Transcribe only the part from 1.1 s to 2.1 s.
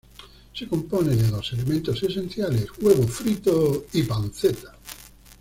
de dos elementos